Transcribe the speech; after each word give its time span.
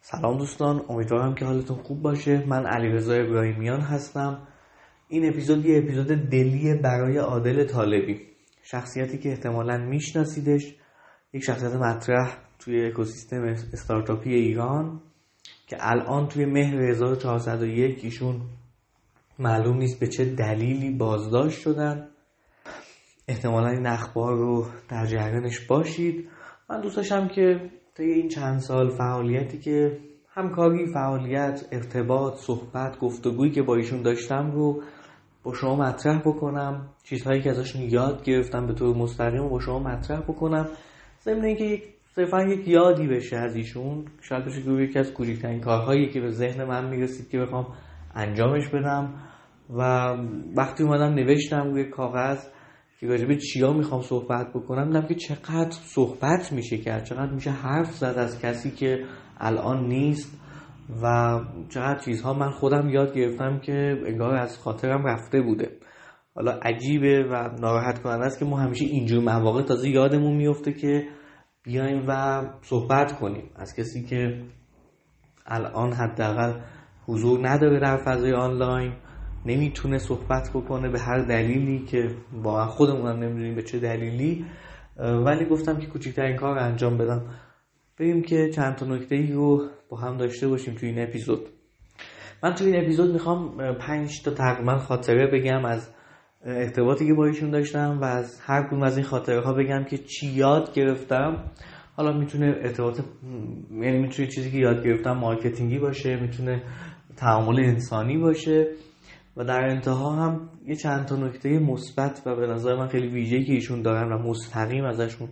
سلام 0.00 0.38
دوستان 0.38 0.84
امیدوارم 0.88 1.34
که 1.34 1.44
حالتون 1.44 1.76
خوب 1.76 2.02
باشه. 2.02 2.44
من 2.46 2.66
علیرضا 2.66 3.14
ابراهیمیان 3.14 3.80
هستم. 3.80 4.48
این 5.08 5.28
اپیزود 5.28 5.66
یه 5.66 5.78
اپیزود 5.78 6.06
دلیه 6.06 6.74
برای 6.74 7.16
عادل 7.16 7.64
طالبی. 7.64 8.20
شخصیتی 8.62 9.18
که 9.18 9.28
احتمالا 9.28 9.76
میشناسیدش. 9.76 10.74
یک 11.32 11.44
شخصیت 11.44 11.72
مطرح 11.72 12.36
توی 12.58 12.86
اکوسیستم 12.86 13.42
استارتاپی 13.72 14.34
ایران 14.34 15.00
که 15.66 15.76
الان 15.80 16.28
توی 16.28 16.44
مهر 16.44 16.82
1401 16.82 18.04
ایشون 18.04 18.40
معلوم 19.38 19.76
نیست 19.76 20.00
به 20.00 20.06
چه 20.06 20.24
دلیلی 20.24 20.90
بازداشت 20.90 21.60
شدن. 21.60 22.08
احتمالا 23.28 23.68
این 23.68 23.86
اخبار 23.86 24.36
رو 24.36 24.66
در 24.88 25.06
جریانش 25.06 25.66
باشید. 25.66 26.28
من 26.70 26.80
دوست 26.80 26.96
داشتم 26.96 27.28
که 27.28 27.70
طی 27.98 28.04
این 28.04 28.28
چند 28.28 28.58
سال 28.58 28.90
فعالیتی 28.90 29.58
که 29.58 29.98
همکاری 30.34 30.86
فعالیت 30.86 31.68
ارتباط 31.72 32.34
صحبت 32.34 32.98
گفتگویی 32.98 33.52
که 33.52 33.62
با 33.62 33.74
ایشون 33.74 34.02
داشتم 34.02 34.50
رو 34.50 34.82
با 35.42 35.54
شما 35.54 35.76
مطرح 35.76 36.18
بکنم. 36.18 36.88
چیزهایی 37.04 37.42
که 37.42 37.50
ازشون 37.50 37.82
یاد 37.82 38.24
گرفتم 38.24 38.66
به 38.66 38.74
طور 38.74 38.96
مستقیم 38.96 39.48
با 39.48 39.60
شما 39.60 39.78
مطرح 39.78 40.20
بکنم. 40.20 40.68
ضمن 41.22 41.44
اینکه 41.44 41.64
یک 41.64 41.82
صرفا 42.14 42.42
یک 42.42 42.68
یادی 42.68 43.06
بشه 43.06 43.36
از 43.36 43.56
ایشون. 43.56 44.04
شاید 44.20 44.44
بشه 44.44 44.62
که 44.62 44.70
یکی 44.70 44.98
از 44.98 45.12
کوچکترین 45.12 45.60
کارهایی 45.60 46.08
که 46.08 46.20
به 46.20 46.30
ذهن 46.30 46.64
من 46.64 46.88
می‌رسید 46.88 47.28
که 47.28 47.38
بخوام 47.38 47.66
انجامش 48.14 48.68
بدم. 48.68 49.14
و 49.70 49.82
وقتی 50.56 50.84
اومدم 50.84 51.14
نوشتم 51.14 51.70
روی 51.70 51.84
کاغذ 51.84 52.46
که 53.00 53.06
راجبه 53.06 53.36
چیا 53.36 53.72
می‌خوام 53.72 54.02
صحبت 54.02 54.52
بکنم 54.52 54.86
دیدم 54.86 55.06
که 55.06 55.14
چقدر 55.14 55.70
صحبت 55.70 56.52
میشه 56.52 56.78
کرد 56.78 57.04
چقدر 57.04 57.32
میشه 57.32 57.50
حرف 57.50 57.92
زد 57.94 58.14
از 58.18 58.40
کسی 58.40 58.70
که 58.70 59.04
الان 59.40 59.86
نیست 59.88 60.40
و 61.02 61.38
چقدر 61.68 61.98
چیزها 61.98 62.34
من 62.34 62.50
خودم 62.50 62.88
یاد 62.88 63.14
گرفتم 63.14 63.58
که 63.58 64.02
انگار 64.06 64.34
از 64.34 64.58
خاطرم 64.58 65.06
رفته 65.06 65.40
بوده. 65.40 65.70
حالا 66.34 66.52
عجیبه 66.52 67.24
و 67.30 67.48
ناراحت 67.60 68.02
کننده 68.02 68.24
است 68.24 68.38
که 68.38 68.44
ما 68.44 68.56
همیشه 68.56 68.84
اینجور 68.84 69.24
مواقع 69.24 69.62
تازه 69.62 69.88
یادمون 69.90 70.36
میفته 70.36 70.72
که 70.72 71.08
بیایم 71.62 72.04
و 72.08 72.42
صحبت 72.62 73.12
کنیم. 73.12 73.50
از 73.56 73.74
کسی 73.74 74.04
که 74.04 74.42
الان 75.46 75.92
حداقل 75.92 76.60
حضور 77.06 77.48
نداره 77.48 77.80
در 77.80 77.96
فضای 77.96 78.32
آنلاین 78.32 78.92
نمی‌تونه 79.48 79.98
صحبت 79.98 80.50
بکنه 80.54 80.88
به 80.88 81.00
هر 81.00 81.18
دلیلی 81.18 81.78
که 81.78 82.10
واقعا 82.32 82.66
خودمون 82.66 83.06
هم 83.10 83.16
نمی‌دونیم 83.16 83.54
به 83.54 83.62
چه 83.62 83.78
دلیلی. 83.78 84.44
ولی 84.96 85.44
گفتم 85.44 85.78
که 85.78 85.86
کوچکترین 85.86 86.36
کار 86.36 86.54
رو 86.54 86.62
انجام 86.62 86.98
بدم. 86.98 87.22
بگیم 87.98 88.22
که 88.22 88.50
چند 88.50 88.74
تا 88.74 88.86
نکته 88.86 89.14
ای 89.14 89.32
رو 89.32 89.68
با 89.88 89.96
هم 89.96 90.16
داشته 90.16 90.48
باشیم 90.48 90.74
توی 90.74 90.88
این 90.88 91.02
اپیزود. 91.02 91.40
من 92.42 92.54
توی 92.54 92.72
این 92.72 92.82
اپیزود 92.82 93.12
می‌خوام 93.12 93.74
پنج 93.74 94.22
تا 94.22 94.30
تقریبا 94.30 94.78
خاطره 94.78 95.26
بگم 95.26 95.64
از 95.64 95.88
ارتباطی 96.44 97.06
که 97.06 97.14
با 97.14 97.26
ایشون 97.26 97.50
داشتم 97.50 97.98
و 98.00 98.04
از 98.04 98.40
هر 98.40 98.62
کدوم 98.62 98.82
از 98.82 98.96
این 98.96 99.06
خاطره 99.06 99.40
ها 99.40 99.52
بگم 99.52 99.84
که 99.84 99.98
چی 99.98 100.26
یاد 100.26 100.74
گرفتم. 100.74 101.44
حالا 101.96 102.18
می‌تونه 102.18 102.46
ارتباط 102.46 103.00
یعنی 103.70 103.98
می‌تونه 103.98 104.28
چیزی 104.28 104.50
که 104.50 104.58
یاد 104.58 104.84
گرفتم 104.84 105.12
مارکتینگی 105.12 105.78
باشه 105.78 106.20
می‌تونه 106.20 106.62
تعامل 107.16 107.60
انسانی 107.60 108.18
باشه. 108.18 108.66
و 109.38 109.44
در 109.44 109.60
انتها 109.60 110.10
هم 110.10 110.50
یه 110.64 110.76
چند 110.76 111.06
تا 111.06 111.16
نکته 111.16 111.58
مثبت 111.58 112.22
و 112.26 112.36
به 112.36 112.46
نظر 112.46 112.76
من 112.76 112.88
خیلی 112.88 113.08
ویژه‌ای 113.08 113.44
که 113.44 113.52
ایشون 113.52 113.82
دارن 113.82 114.12
و 114.12 114.18
مستقیم 114.18 114.84
ازشون 114.84 115.28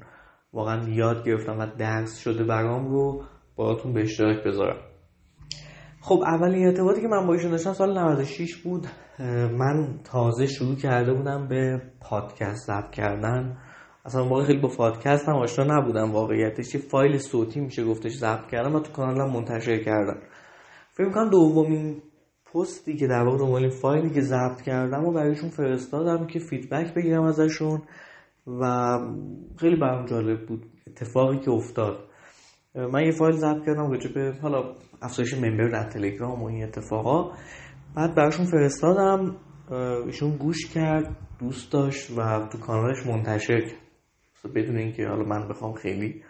واقعا 0.52 0.88
یاد 0.88 1.26
گرفتم 1.26 1.58
و 1.58 1.66
درس 1.78 2.18
شده 2.18 2.44
برام 2.44 2.88
رو 2.88 3.22
باهاتون 3.56 3.92
به 3.92 4.02
اشتراک 4.02 4.44
بذارم. 4.44 4.76
خب 6.00 6.22
اولین 6.26 6.66
ارتباطی 6.66 7.00
که 7.00 7.08
من 7.08 7.26
با 7.26 7.32
ایشون 7.32 7.50
داشتم 7.50 7.72
سال 7.72 7.98
96 7.98 8.56
بود. 8.56 8.86
من 9.58 10.00
تازه 10.04 10.46
شروع 10.46 10.76
کرده 10.76 11.12
بودم 11.12 11.48
به 11.48 11.82
پادکست 12.00 12.66
ضبط 12.66 12.90
کردن. 12.90 13.56
اصلا 14.04 14.28
واقعا 14.28 14.44
خیلی 14.44 14.60
با 14.60 14.68
پادکست 14.68 15.28
هم 15.28 15.36
آشنا 15.36 15.78
نبودم 15.78 16.12
واقعیتش. 16.12 16.74
یه 16.74 16.80
فایل 16.80 17.18
صوتی 17.18 17.60
میشه 17.60 17.84
گفتش 17.84 18.12
ضبط 18.12 18.46
کردم 18.46 18.74
و 18.74 18.80
تو 18.80 18.92
کانالم 18.92 19.32
منتشر 19.32 19.78
کردم 19.84 20.18
فکر 20.92 21.10
کنم 21.10 21.30
دومین 21.30 22.02
پستی 22.56 22.96
که 22.96 23.06
در 23.06 23.22
واقع 23.22 23.38
دنبال 23.38 23.68
فایلی 23.68 24.10
که 24.10 24.20
ضبط 24.20 24.62
کردم 24.62 25.04
و 25.04 25.12
برایشون 25.12 25.48
فرستادم 25.48 26.26
که 26.26 26.38
فیدبک 26.38 26.94
بگیرم 26.94 27.22
ازشون 27.22 27.82
و 28.46 28.98
خیلی 29.58 29.76
برام 29.76 30.06
جالب 30.06 30.46
بود 30.46 30.66
اتفاقی 30.86 31.38
که 31.38 31.50
افتاد. 31.50 31.98
من 32.74 33.04
یه 33.04 33.10
فایل 33.10 33.36
ضبط 33.36 33.66
کردم 33.66 33.90
راجع 33.90 34.12
به 34.14 34.34
حالا 34.42 34.74
افزایش 35.02 35.34
ممبر 35.34 35.68
در 35.68 35.90
تلگرام 35.90 36.42
و 36.42 36.46
این 36.46 36.64
اتفاقا. 36.64 37.32
بعد 37.96 38.14
براشون 38.14 38.46
فرستادم 38.46 39.36
ایشون 40.06 40.36
گوش 40.36 40.66
کرد 40.74 41.16
دوست 41.38 41.72
داشت 41.72 42.18
و 42.18 42.48
تو 42.52 42.58
کانالش 42.58 43.06
منتشر 43.06 43.60
کرد. 43.60 44.52
بدون 44.54 44.76
اینکه 44.76 45.06
حالا 45.06 45.24
من 45.24 45.48
بخوام 45.48 45.72
خیلی 45.72 46.22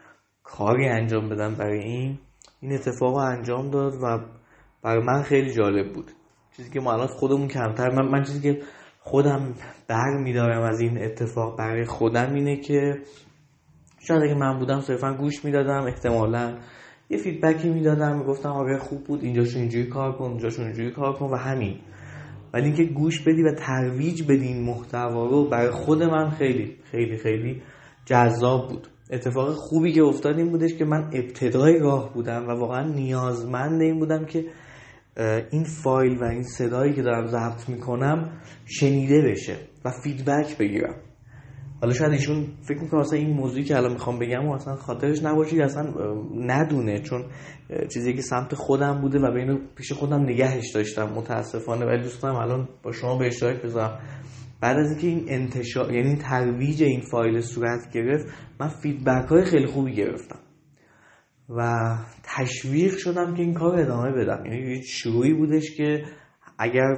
کاری 0.42 0.88
انجام 0.88 1.28
بدم 1.28 1.54
برای 1.54 1.78
این 1.78 2.18
این 2.60 2.72
اتفاق 2.72 3.14
انجام 3.16 3.70
داد 3.70 3.94
و 4.02 4.18
برای 4.82 5.04
من 5.04 5.22
خیلی 5.22 5.54
جالب 5.54 5.92
بود. 5.92 6.12
چیزی 6.56 6.70
که 6.70 6.80
ما 6.80 6.92
الان 6.92 7.06
خودمون 7.06 7.48
کمتر 7.48 7.90
من, 7.90 8.08
من 8.08 8.22
چیزی 8.22 8.40
که 8.40 8.60
خودم 9.00 9.54
بر 9.88 10.16
میدارم 10.24 10.62
از 10.62 10.80
این 10.80 11.02
اتفاق 11.02 11.58
برای 11.58 11.84
خودم 11.84 12.34
اینه 12.34 12.56
که 12.56 12.98
شاید 13.98 14.22
اگه 14.22 14.34
من 14.34 14.58
بودم 14.58 14.80
صرفا 14.80 15.14
گوش 15.14 15.44
می‌دادم 15.44 15.82
احتمالا 15.82 16.58
یه 17.10 17.18
فیدبکی 17.18 17.68
می‌دادم 17.68 18.18
می‌گفتم 18.18 18.48
آره 18.48 18.78
خوب 18.78 19.04
بود 19.04 19.22
اینجاشون 19.22 19.60
اینجوری 19.60 19.86
کار 19.86 20.12
کن 20.12 20.24
اونجاشون 20.24 20.64
اینجوری 20.64 20.90
کار 20.90 21.12
کن 21.12 21.26
و 21.26 21.36
همین. 21.36 21.76
ولی 22.54 22.64
اینکه 22.64 22.84
گوش 22.84 23.20
بدی 23.20 23.42
و 23.42 23.54
ترویج 23.54 24.22
بدی 24.22 24.46
این 24.46 24.62
محتوا 24.62 25.26
رو 25.26 25.48
برای 25.48 25.70
خود 25.70 26.02
من 26.02 26.30
خیلی 26.30 26.76
خیلی 26.90 27.16
خیلی 27.16 27.62
جذاب 28.04 28.68
بود. 28.68 28.88
اتفاق 29.10 29.54
خوبی 29.54 29.92
که 29.92 30.02
افتاد 30.02 30.38
این 30.38 30.50
بودش 30.50 30.74
که 30.74 30.84
من 30.84 31.10
ابتدای 31.12 31.78
راه 31.78 32.14
بودم 32.14 32.48
و 32.48 32.50
واقعا 32.50 32.88
نیازمند 32.88 33.82
این 33.82 33.98
بودم 33.98 34.24
که 34.24 34.44
این 35.50 35.64
فایل 35.64 36.18
و 36.18 36.24
این 36.24 36.42
صدایی 36.42 36.94
که 36.94 37.02
دارم 37.02 37.26
ضبط 37.26 37.68
می‌کنم 37.68 38.40
شنیده 38.64 39.22
بشه 39.22 39.56
و 39.84 39.90
فیدبک 39.90 40.58
بگیرم. 40.58 40.94
حالا 41.80 41.94
شاید 41.94 42.12
ایشون 42.12 42.46
فکر 42.68 42.78
می‌کنم 42.78 43.00
اصلا 43.00 43.18
این 43.18 43.30
موضوعی 43.30 43.64
که 43.64 43.76
الان 43.76 43.92
می‌خوام 43.92 44.18
بگم 44.18 44.46
و 44.46 44.52
اصلا 44.52 44.76
خاطرش 44.76 45.22
نباشه 45.22 45.62
اصلا 45.62 45.94
ندونه 46.36 46.98
چون 46.98 47.24
چیزی 47.94 48.14
که 48.14 48.22
سمت 48.22 48.54
خودم 48.54 49.00
بوده 49.00 49.18
و 49.18 49.32
به 49.32 49.38
اینو 49.40 49.58
پیش 49.76 49.92
خودم 49.92 50.22
نگهش 50.22 50.70
داشتم 50.74 51.12
متاسفانه. 51.14 51.86
ولی 51.86 52.02
دوست 52.02 52.22
دارم 52.22 52.36
الان 52.36 52.68
با 52.82 52.92
شما 52.92 53.18
به 53.18 53.26
اشتراک 53.26 53.62
بذارم. 53.62 54.00
بعد 54.60 54.76
از 54.76 54.90
اینکه 54.90 55.06
این 55.06 55.24
انتشار 55.28 55.92
یعنی 55.92 56.16
ترویج 56.16 56.82
این 56.82 57.00
فایل 57.00 57.40
صورت 57.40 57.92
گرفت 57.94 58.26
من 58.60 58.68
feedback 58.68 59.28
های 59.28 59.44
خیلی 59.44 59.66
خوبی 59.66 59.94
گرفتم. 59.94 60.38
و 61.48 61.88
تشویق 62.22 62.96
شدم 62.96 63.34
که 63.34 63.42
این 63.42 63.54
کار 63.54 63.80
ادامه 63.80 64.12
بدم. 64.12 64.46
یعنی 64.46 64.74
یه 64.74 64.82
شروعی 64.82 65.34
بودش 65.34 65.76
که 65.76 66.04
اگر 66.58 66.96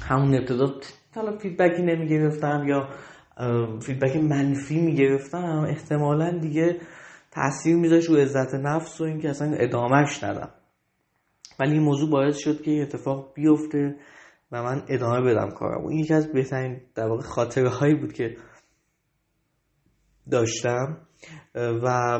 همون 0.00 0.34
ابتدا 0.34 0.74
حالا 1.14 1.38
feedback 1.38 1.77
ی 1.77 1.82
نمی 1.82 2.08
گرفتم 2.08 2.64
یا 2.68 2.88
feedback 3.80 4.16
منفی 4.16 4.80
می 4.80 4.94
گرفتم 4.94 5.66
احتمالا 5.68 6.38
دیگه 6.38 6.80
تاثیر 7.30 7.76
میذاشت 7.76 8.08
رو 8.08 8.16
عزت 8.16 8.54
نفس 8.54 9.00
و 9.00 9.04
اینکه 9.04 9.28
اصلا 9.28 9.54
ادامهش 9.54 10.24
ندم. 10.24 10.50
ولی 11.60 11.72
این 11.72 11.82
موضوع 11.82 12.10
باعث 12.10 12.36
شد 12.36 12.62
که 12.62 12.82
اتفاق 12.82 13.34
بیفته 13.34 13.96
و 14.52 14.62
من 14.62 14.82
ادامه 14.88 15.20
بدم 15.20 15.50
کارم. 15.50 15.84
و 15.84 15.88
این 15.88 15.98
یکی 15.98 16.14
از 16.14 16.32
بهترین 16.32 16.80
در 16.94 17.06
واقع 17.06 17.22
خاطره 17.22 17.68
هایی 17.68 17.94
بود 17.94 18.12
که 18.12 18.36
داشتم. 20.30 20.96
و 21.54 22.18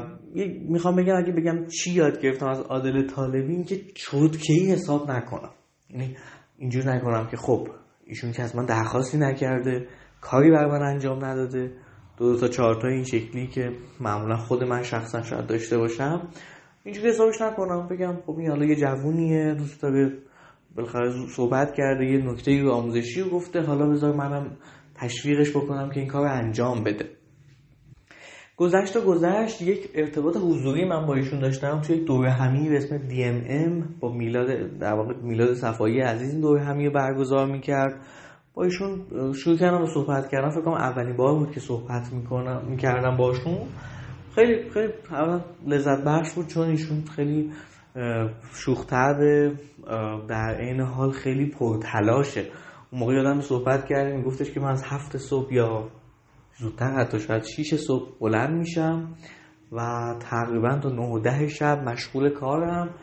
می‌خوام 0.68 0.96
بگم 0.96 1.16
اگه 1.16 1.32
بگم 1.32 1.66
چی 1.66 1.90
یاد 1.90 2.20
گرفتم 2.20 2.46
از 2.46 2.60
عادل 2.60 3.06
طالبی 3.06 3.52
این 3.52 3.64
که 3.64 3.80
چودکی 3.94 4.72
حساب 4.72 5.10
نکنم. 5.10 5.50
یعنی 5.90 6.16
اینجور 6.58 6.94
نکنم 6.94 7.26
که 7.30 7.36
خب 7.36 7.68
ایشون 8.06 8.32
که 8.32 8.42
از 8.42 8.56
من 8.56 8.64
درخواستی 8.64 9.18
نکرده 9.18 9.86
کاری 10.20 10.50
بر 10.50 10.66
من 10.66 10.82
انجام 10.82 11.24
نداده. 11.24 11.72
دو, 12.16 12.32
دو 12.32 12.40
تا 12.40 12.48
چهار 12.48 12.74
تا 12.82 12.88
این 12.88 13.04
شکلی 13.04 13.46
که 13.46 13.72
معمولا 14.00 14.36
خود 14.36 14.64
من 14.64 14.82
شخصا 14.82 15.22
شاید 15.22 15.46
داشته 15.46 15.78
باشم. 15.78 16.28
اینجوری 16.84 17.08
حسابش 17.08 17.40
نکنم. 17.40 17.88
بگم 17.88 18.16
خب 18.26 18.38
این 18.38 18.50
حالا 18.50 18.64
یه 18.64 18.76
جوونیه 18.76 19.54
دوست 19.54 19.82
داره 19.82 20.18
بالاخره 20.76 21.26
صحبت 21.28 21.74
کرده 21.74 22.04
یه 22.04 22.18
نکته 22.18 22.68
آموزشی 22.68 23.20
رو 23.20 23.30
گفته. 23.30 23.60
حالا 23.60 23.90
بذار 23.90 24.16
منم 24.16 24.56
تشویقش 24.94 25.50
بکنم 25.50 25.90
که 25.90 26.00
این 26.00 26.08
کار 26.08 26.26
انجام 26.26 26.84
بده. 26.84 27.17
گذشت 28.58 28.96
و 28.96 29.00
گذشت 29.00 29.62
یک 29.62 29.90
ارتباط 29.94 30.36
حضوری 30.36 30.84
من 30.84 31.06
با 31.06 31.14
ایشون 31.14 31.40
داشتم 31.40 31.80
توی 31.80 32.04
دوره 32.04 32.30
همی 32.30 32.68
به 32.68 32.76
اسم 32.76 32.98
DMM 32.98 34.00
با 34.00 34.12
میلاد 34.12 34.78
در 34.78 34.94
واقع 34.94 35.14
میلاد 35.22 35.54
صفایی 35.54 36.00
عزیز 36.00 36.32
این 36.32 36.40
دوره 36.40 36.64
همی 36.64 36.86
رو 36.86 36.92
برگزار 36.92 37.46
می‌کرد. 37.46 37.94
با 38.54 38.64
ایشون 38.64 39.00
شروع 39.32 39.56
کردم 39.56 39.82
و 39.82 39.86
صحبت 39.86 40.28
کردم 40.28 40.50
فکر 40.50 40.60
کنم 40.60 40.74
اولین 40.74 41.16
بار 41.16 41.38
بود 41.38 41.52
که 41.52 41.60
صحبت 41.60 42.12
می‌کنم 42.12 42.62
می‌کردم 42.68 43.16
باشون. 43.16 43.58
خیلی 44.34 44.70
خیلی 44.70 44.92
لذت 45.66 46.04
بخش 46.04 46.32
بود 46.32 46.46
چون 46.46 46.68
ایشون 46.68 47.04
خیلی 47.16 47.50
شوختر 48.52 49.14
در 50.28 50.56
این 50.60 50.80
حال 50.80 51.10
خیلی 51.10 51.46
پرتلاشه. 51.46 52.44
اون 52.90 53.00
موقع 53.00 53.14
یادم 53.14 53.40
صحبت 53.40 53.86
کردیم 53.86 54.22
گفتش 54.22 54.50
که 54.50 54.60
من 54.60 54.70
از 54.70 54.82
هفت 54.86 55.16
صبح 55.16 55.54
یا 55.54 55.88
زودتر 56.60 56.90
حتی 56.90 57.20
شاید 57.20 57.44
شیش 57.44 57.74
صبح 57.74 58.18
بلند 58.20 58.58
میشم 58.58 59.14
و 59.72 59.78
تقریبا 60.20 60.78
تا 60.78 60.88
نه 60.88 61.08
و 61.08 61.18
ده 61.18 61.48
شب 61.48 61.82
مشغول 61.88 62.30
کارم. 62.30 62.94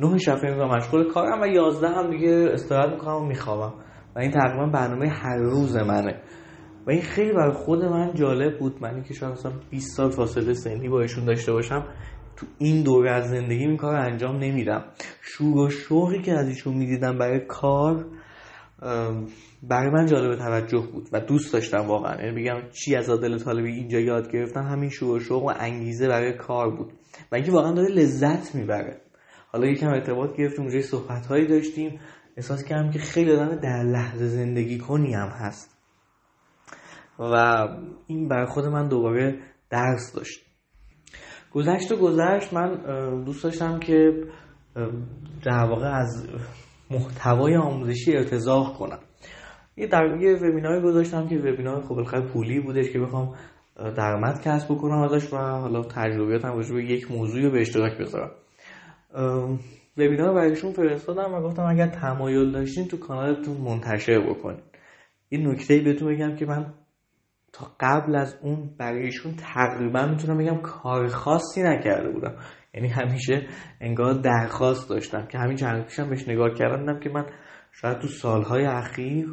نه 0.00 0.18
شب 0.18 0.36
فکر 0.36 0.76
مشغول 0.76 1.12
کارم 1.12 1.42
و 1.42 1.46
یازده 1.46 1.88
هم 1.88 2.10
دیگه 2.10 2.48
استراحت 2.52 2.90
می‌کنم 2.90 3.14
و 3.14 3.26
میخوابم. 3.26 3.74
و 4.16 4.18
این 4.18 4.30
تقریبا 4.30 4.66
برنامه 4.66 5.08
هر 5.08 5.36
روز 5.36 5.76
منه. 5.76 6.22
و 6.86 6.90
این 6.90 7.02
خیلی 7.02 7.32
برای 7.32 7.52
خود 7.52 7.84
من 7.84 8.14
جالب 8.14 8.58
بود. 8.58 8.82
من 8.82 9.02
که 9.02 9.14
شاید 9.14 9.32
مثلا 9.32 9.52
20 9.70 9.96
سال 9.96 10.10
فاصله 10.10 10.54
سنی 10.54 10.88
با 10.88 11.00
ایشون 11.00 11.24
داشته 11.24 11.52
باشم 11.52 11.84
تو 12.36 12.46
این 12.58 12.82
دوره 12.82 13.10
از 13.10 13.28
زندگی 13.28 13.64
این 13.64 13.76
کار 13.76 13.94
انجام 13.94 14.36
نمیدم. 14.36 14.84
شور 15.20 15.58
و 15.58 15.70
شوقی 15.70 16.22
که 16.22 16.32
از 16.32 16.48
ایشون 16.48 16.74
می‌دیدم 16.74 17.18
برای 17.18 17.40
کار 17.48 18.06
برای 19.62 19.90
من 19.90 20.06
جالب 20.06 20.36
توجه 20.38 20.86
بود 20.92 21.08
و 21.12 21.20
دوست 21.20 21.52
داشتم 21.52 21.86
واقعا. 21.86 22.22
یعنی 22.22 22.42
بگم 22.42 22.68
چی 22.70 22.96
از 22.96 23.10
عادل 23.10 23.38
طالبی 23.38 23.72
اینجا 23.72 24.00
یاد 24.00 24.32
گرفتم 24.32 24.62
همین 24.62 24.90
شور 24.90 25.16
و 25.16 25.20
شوق 25.20 25.42
و 25.42 25.52
انگیزه 25.58 26.08
برای 26.08 26.32
کار 26.32 26.76
بود. 26.76 26.92
و 27.32 27.34
اینکه 27.34 27.52
واقعا 27.52 27.72
داره 27.72 27.88
لذت 27.88 28.54
می‌بره. 28.54 29.00
حالا 29.52 29.66
یکم 29.66 29.88
ارتباط 29.88 30.36
گرفتیم 30.36 30.64
اونجا 30.64 30.82
صحبت 30.82 31.26
هایی 31.26 31.46
داشتیم. 31.46 32.00
احساس 32.36 32.64
کردم 32.64 32.90
که 32.90 32.98
خیلی 32.98 33.32
آدم 33.32 33.56
در 33.56 33.82
لحظه 33.82 34.28
زندگی 34.28 34.78
کنی 34.78 35.14
هم 35.14 35.28
هست. 35.28 35.76
و 37.18 37.34
این 38.06 38.28
برای 38.28 38.46
خود 38.46 38.64
من 38.64 38.88
دوباره 38.88 39.38
درس 39.70 40.12
داشت. 40.12 40.40
گذشت 41.52 41.92
و 41.92 41.96
گذشت 41.96 42.52
من 42.54 43.24
دوست 43.24 43.44
داشتم 43.44 43.78
که 43.78 44.12
در 45.44 45.64
واقع 45.64 45.88
از 45.88 46.26
محتوای 46.90 47.56
آموزشی 47.56 48.16
ارتزاق 48.16 48.78
کنم. 48.78 48.98
یه 49.76 49.86
در 49.86 50.16
یه 50.20 50.36
وبیناری 50.36 50.82
گذاشتم 50.82 51.28
که 51.28 51.36
وبینار 51.36 51.82
خب 51.82 51.88
بالاخره 51.88 52.20
پولی 52.20 52.60
بودش 52.60 52.90
که 52.90 52.98
بخوام 52.98 53.34
درآمد 53.96 54.42
کسب 54.42 54.74
بکنم 54.74 54.98
ازش 55.02 55.32
و 55.32 55.36
حالا 55.36 55.82
تجربیاتم 55.82 56.52
راجع 56.52 56.74
به 56.74 56.84
یک 56.84 57.10
موضوعی 57.10 57.44
رو 57.44 57.50
به 57.50 57.60
اشتراک 57.60 57.98
بذارم. 57.98 58.30
وبینار 59.96 60.34
برایشون 60.34 60.72
فرستادم 60.72 61.34
و 61.34 61.42
گفتم 61.42 61.62
اگر 61.62 61.86
تمایل 61.86 62.52
داشتین 62.52 62.88
تو 62.88 62.96
کانالتون 62.96 63.56
منتشر 63.56 64.20
بکنین. 64.20 64.60
یه 65.30 65.38
نکته 65.38 65.78
بهتون 65.78 66.14
بگم 66.14 66.36
که 66.36 66.46
من 66.46 66.66
تا 67.52 67.66
قبل 67.80 68.16
از 68.16 68.36
اون 68.42 68.70
برایشون 68.78 69.34
تقریبا 69.36 70.06
می‌تونم 70.06 70.38
بگم 70.38 70.56
کار 70.56 71.08
خاصی 71.08 71.62
نکرده 71.62 72.10
بودم. 72.10 72.34
یعنی 72.74 72.88
همیشه 72.88 73.46
انگار 73.80 74.14
درخواست 74.14 74.90
داشتم 74.90 75.26
که 75.26 75.38
همین 75.38 75.56
چند 75.56 75.84
پیشم 75.84 76.10
بهش 76.10 76.28
نگاه 76.28 76.54
کردم 76.54 77.00
که 77.00 77.10
من 77.10 77.26
شاید 77.72 77.98
تو 77.98 78.08
سالهای 78.08 78.64
اخیر 78.64 79.28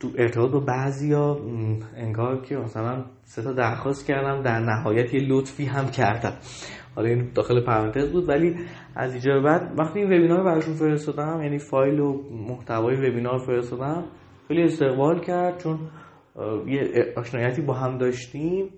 تو 0.00 0.10
ارتباط 0.18 0.50
با 0.50 0.60
بعضی 0.60 1.12
ها 1.12 1.40
انگار 1.96 2.42
که 2.42 2.56
مثلا 2.56 3.04
سه 3.22 3.42
تا 3.42 3.52
درخواست 3.52 4.06
کردم 4.06 4.42
در 4.42 4.60
نهایت 4.60 5.14
یه 5.14 5.20
لطفی 5.28 5.64
هم 5.64 5.86
کردم. 5.90 6.36
حالا 6.94 7.08
این 7.08 7.32
داخل 7.34 7.64
پرانتز 7.64 8.12
بود 8.12 8.28
ولی 8.28 8.56
از 8.96 9.12
اینجا 9.12 9.40
بعد 9.40 9.78
وقتی 9.78 9.98
این 9.98 10.08
وبینار 10.08 10.44
براشون 10.44 10.74
فرستادم 10.74 11.42
یعنی 11.42 11.58
فایل 11.58 12.00
و 12.00 12.22
محتوای 12.30 12.96
وبینار 12.96 13.38
فرستادم 13.38 14.04
خیلی 14.48 14.62
استقبال 14.62 15.20
کرد 15.20 15.62
چون 15.62 15.78
یه 16.66 17.14
آشنایتی 17.16 17.62
با 17.62 17.74
هم 17.74 17.98
داشتیم 17.98 18.70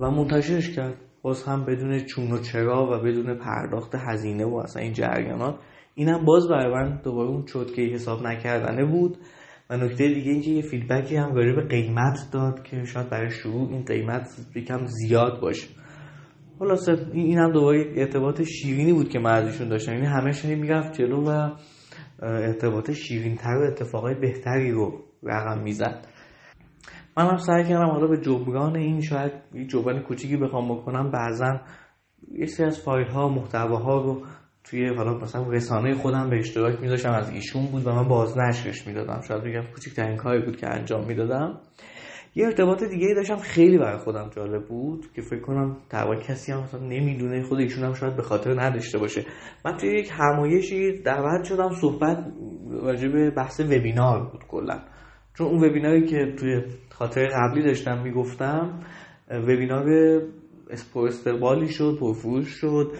و 0.00 0.10
منتشرش 0.10 0.70
کرد. 0.76 1.05
باز 1.26 1.44
هم 1.44 1.64
بدون 1.64 1.98
چون 1.98 2.32
و 2.32 2.38
چرا 2.38 2.86
و 2.86 3.04
بدون 3.04 3.38
پرداخت 3.38 3.94
هزینه 3.94 4.44
و 4.44 4.54
اصلا 4.54 4.82
این 4.82 4.92
جریانات 4.92 5.58
اینم 5.94 6.24
باز 6.24 6.48
برای 6.48 6.72
من 6.72 7.00
دوباره 7.04 7.28
اون 7.28 7.44
چوتکه 7.44 7.82
حساب 7.82 8.26
نکردنه 8.26 8.84
بود. 8.84 9.18
و 9.70 9.76
نکته 9.76 10.08
دیگه 10.08 10.30
اینکه 10.30 10.50
یه 10.50 10.62
فیدبکی 10.62 11.16
هم 11.16 11.34
به 11.34 11.66
قیمت 11.68 12.18
داد 12.32 12.62
که 12.62 12.84
شاید 12.84 13.10
برای 13.10 13.30
شروع 13.30 13.70
این 13.70 13.84
قیمت 13.84 14.28
یکم 14.54 14.86
زیاد 14.86 15.40
باشه. 15.40 15.68
خلاصه 16.58 16.92
این 17.12 17.38
هم 17.38 17.52
دوباره 17.52 17.92
ارتباط 17.96 18.42
شیرینی 18.42 18.92
بود 18.92 19.08
که 19.08 19.18
من 19.18 19.30
ازشون 19.30 19.68
داشتم. 19.68 19.92
یعنی 19.92 20.06
همه 20.06 20.32
شنی 20.32 20.54
می‌رفت 20.54 20.92
جلو 20.92 21.24
و 21.30 21.50
ارتباط 22.22 22.90
شیرین 22.90 23.36
تر 23.36 23.56
و 23.56 23.62
اتفاقای 23.72 24.14
بهتری 24.14 24.70
رو 24.70 25.04
رقم 25.22 25.62
می‌زد. 25.62 26.06
من 27.16 27.26
هم 27.26 27.36
سعی 27.36 27.64
کردم 27.64 27.90
حالا 27.90 28.06
به 28.06 28.16
جبران 28.20 28.76
این 28.76 29.00
شاید 29.00 29.32
یه 29.54 29.66
جبران 29.66 30.02
کوچیکی 30.02 30.36
بخوام 30.36 30.74
بکنم. 30.74 31.10
بعضا 31.10 31.60
یه 32.32 32.46
سری 32.46 32.66
از 32.66 32.80
فایل 32.80 33.06
ها 33.06 33.28
محتواها 33.28 34.02
رو 34.02 34.22
توی 34.64 34.94
حالا 34.96 35.18
مثلا 35.18 35.50
رسانه 35.50 35.94
خودم 35.94 36.30
به 36.30 36.38
اشتراک 36.38 36.80
میذاشتم 36.80 37.12
از 37.12 37.30
ایشون 37.30 37.66
بود 37.66 37.86
و 37.86 37.92
من 37.92 38.08
بازنشرش 38.08 38.86
می‌دادم. 38.86 39.20
شاید 39.28 39.44
بگم 39.44 39.62
کوچکترین 39.74 40.16
کاری 40.16 40.42
بود 40.42 40.56
که 40.56 40.68
انجام 40.68 41.04
می‌دادم. 41.06 41.60
یه 42.34 42.46
ارتباط 42.46 42.84
دیگه 42.84 43.06
ای 43.06 43.14
داشتم 43.14 43.36
خیلی 43.36 43.78
برای 43.78 43.98
خودم 43.98 44.30
جالب 44.36 44.68
بود 44.68 45.12
که 45.14 45.22
فکر 45.22 45.40
کنم 45.40 45.76
تقریبا 45.90 46.22
کسی 46.22 46.52
هم 46.52 46.62
مثلا 46.62 46.80
نمی‌دونه 46.80 47.42
خود 47.42 47.58
ایشون 47.58 47.84
هم 47.84 47.94
شاید 47.94 48.16
به 48.16 48.22
خاطر 48.22 48.60
نداشته 48.60 48.98
باشه. 48.98 49.24
من 49.64 49.76
توی 49.76 49.90
یک 49.98 50.10
همایشی 50.12 51.02
دعوت 51.02 51.44
شدم 51.44 51.70
صحبت 51.70 52.24
راجع 52.82 53.08
به 53.08 53.30
بحث 53.30 53.60
وبینار 53.60 54.30
بود 54.30 54.44
کلا. 54.48 54.80
چون 55.38 55.46
اون 55.46 55.64
وبیناری 55.64 56.06
که 56.06 56.34
توی 56.38 56.62
خاطر 56.90 57.26
قبلی 57.26 57.62
داشتم 57.62 58.02
می‌گفتم 58.02 58.80
وبینار 59.30 59.86
استقبالی 61.06 61.68
شد 61.68 61.98
پرفروش 62.00 62.48
شد 62.48 62.92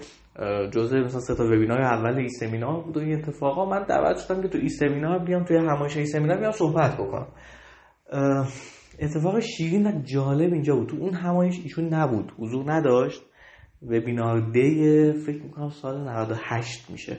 جزء 0.72 0.98
مثلا 0.98 1.20
سه 1.20 1.34
تا 1.34 1.44
وبینار 1.44 1.82
اول 1.82 2.18
ای 2.18 2.28
سمینار 2.28 2.82
بود 2.82 2.96
و 2.96 3.00
این 3.00 3.18
اتفاقا 3.18 3.70
من 3.70 3.84
دعوت 3.88 4.16
شدم 4.18 4.42
که 4.42 4.48
تو 4.48 4.58
ای 4.58 4.68
سمینار 4.68 5.18
بیام 5.18 5.44
توی 5.44 5.56
همایش 5.56 5.96
ای 5.96 6.06
سمینار 6.06 6.38
بیام 6.38 6.52
صحبت 6.52 6.94
بکنم. 6.94 7.26
اتفاق 9.00 9.40
شیرین 9.40 9.86
و 9.86 10.02
جالب 10.02 10.52
اینجا 10.52 10.76
بود. 10.76 10.88
تو 10.88 10.96
اون 10.96 11.14
همایش 11.14 11.60
ایشون 11.62 11.94
نبود 11.94 12.32
حضور 12.38 12.72
نداشت. 12.72 13.22
وبینار 13.82 14.50
دی 14.50 15.12
فکر 15.12 15.42
می‌کنم 15.42 15.68
سال 15.68 16.08
98 16.08 16.90
میشه. 16.90 17.18